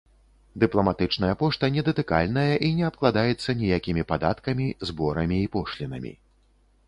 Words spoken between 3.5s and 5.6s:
ніякімі падаткамі, зборамі і